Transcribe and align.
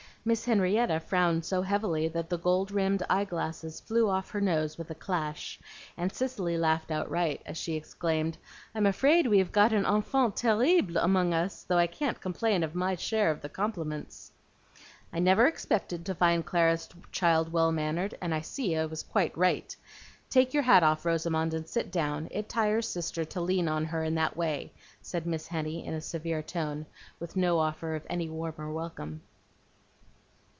Miss 0.23 0.45
Henrietta 0.45 0.99
frowned 0.99 1.45
so 1.45 1.63
heavily 1.63 2.07
that 2.09 2.29
the 2.29 2.37
gold 2.37 2.69
rimmed 2.71 3.01
eye 3.09 3.25
glasses 3.25 3.79
flew 3.81 4.07
off 4.07 4.29
her 4.29 4.39
nose 4.39 4.77
with 4.77 4.91
a 4.91 4.93
clash, 4.93 5.59
and 5.97 6.13
Cicely 6.13 6.59
laughed 6.59 6.91
outright, 6.91 7.41
as 7.43 7.57
she 7.57 7.73
exclaimed, 7.73 8.37
"I'm 8.75 8.85
afraid 8.85 9.25
we 9.25 9.39
have 9.39 9.51
got 9.51 9.73
an 9.73 9.83
enfant 9.83 10.35
terrible 10.35 10.97
among 10.97 11.33
us, 11.33 11.63
though 11.63 11.79
I 11.79 11.87
can't 11.87 12.21
complain 12.21 12.61
of 12.61 12.75
my 12.75 12.95
share 12.95 13.31
of 13.31 13.41
the 13.41 13.49
compliments." 13.49 14.31
"I 15.11 15.17
never 15.17 15.47
expected 15.47 16.05
to 16.05 16.13
find 16.13 16.45
Clara's 16.45 16.87
child 17.11 17.51
well 17.51 17.71
mannered, 17.71 18.15
and 18.21 18.31
I 18.35 18.41
see 18.41 18.75
I 18.77 18.85
was 18.85 19.01
quite 19.01 19.35
right. 19.35 19.75
Take 20.29 20.53
your 20.53 20.61
hat 20.61 20.83
off, 20.83 21.03
Rosamond, 21.03 21.55
and 21.55 21.67
sit 21.67 21.91
down. 21.91 22.27
It 22.29 22.47
tires 22.47 22.87
Sister 22.87 23.25
to 23.25 23.41
lean 23.41 23.67
on 23.67 23.85
her 23.85 24.03
in 24.03 24.13
that 24.13 24.37
way," 24.37 24.71
said 25.01 25.25
Miss 25.25 25.47
Henny 25.47 25.83
in 25.83 25.95
a 25.95 25.99
severe 25.99 26.43
tone, 26.43 26.85
with 27.19 27.35
no 27.35 27.57
offer 27.57 27.95
of 27.95 28.05
any 28.07 28.29
warmer 28.29 28.71
welcome. 28.71 29.21